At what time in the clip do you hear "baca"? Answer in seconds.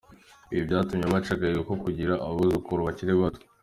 1.13-1.31